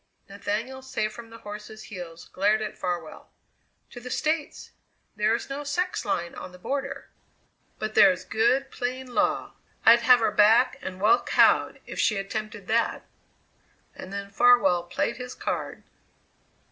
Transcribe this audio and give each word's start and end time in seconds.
Nathaniel, 0.27 0.81
safe 0.81 1.13
from 1.13 1.29
the 1.29 1.37
horse's 1.37 1.83
heels, 1.83 2.25
glared 2.29 2.59
at 2.63 2.75
Farwell. 2.75 3.29
"To 3.91 3.99
the 3.99 4.09
States. 4.09 4.71
There 5.15 5.35
is 5.35 5.47
no 5.47 5.63
sex 5.63 6.05
line 6.05 6.33
on 6.33 6.51
the 6.51 6.57
border." 6.57 7.09
"But 7.77 7.93
there's 7.93 8.25
good, 8.25 8.71
plain 8.71 9.13
law. 9.13 9.53
I'd 9.85 9.99
have 10.01 10.19
her 10.21 10.31
back 10.31 10.79
and 10.81 10.99
well 10.99 11.21
cowed, 11.21 11.79
if 11.85 11.99
she 11.99 12.17
attempted 12.17 12.65
that!" 12.67 13.05
And 13.93 14.11
then 14.11 14.31
Farwell 14.31 14.85
played 14.85 15.17
his 15.17 15.35
card. 15.35 15.83